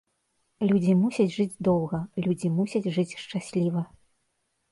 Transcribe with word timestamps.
Людзі 0.69 0.93
мусяць 1.01 1.33
жыць 1.35 1.59
доўга, 1.67 1.99
людзі 2.27 2.47
мусяць 2.57 2.91
жыць 2.97 3.17
шчасліва. 3.25 3.81